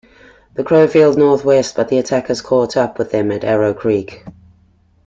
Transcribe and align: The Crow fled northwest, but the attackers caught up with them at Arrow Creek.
The 0.55 0.63
Crow 0.63 0.87
fled 0.87 1.15
northwest, 1.15 1.75
but 1.75 1.89
the 1.89 1.99
attackers 1.99 2.41
caught 2.41 2.75
up 2.75 2.97
with 2.97 3.11
them 3.11 3.31
at 3.31 3.43
Arrow 3.43 3.75
Creek. 3.75 4.25